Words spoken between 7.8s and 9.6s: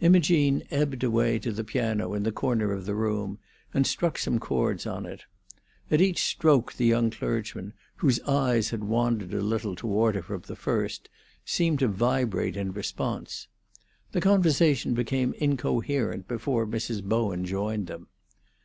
whose eyes had wandered a